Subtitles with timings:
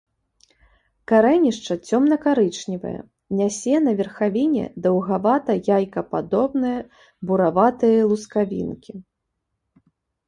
[1.09, 2.95] Карэнішча цёмна-карычневае,
[3.41, 6.79] нясе на верхавіне даўгавата-яйкападобныя,
[7.33, 8.93] бураватыя лускавінкі.